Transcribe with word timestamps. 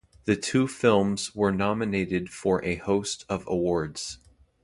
The 0.25 0.35
two 0.35 0.67
films 0.67 1.35
were 1.35 1.51
nominated 1.51 2.31
for 2.31 2.65
a 2.65 2.77
host 2.77 3.23
of 3.29 3.43
awards. 3.45 4.17